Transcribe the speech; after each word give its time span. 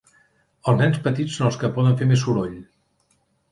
Els 0.73 0.79
nens 0.83 0.97
petits 1.09 1.35
són 1.37 1.51
els 1.51 1.61
que 1.65 1.71
poden 1.77 2.01
fer 2.01 2.09
més 2.15 2.25
soroll. 2.25 2.59